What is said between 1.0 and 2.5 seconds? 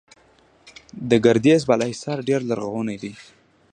د ګردیز بالاحصار ډیر